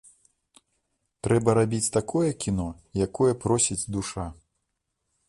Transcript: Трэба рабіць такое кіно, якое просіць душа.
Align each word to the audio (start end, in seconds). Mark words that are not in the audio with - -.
Трэба 1.27 1.49
рабіць 1.59 1.91
такое 1.97 2.31
кіно, 2.45 2.67
якое 3.07 3.29
просіць 3.45 3.89
душа. 3.99 4.25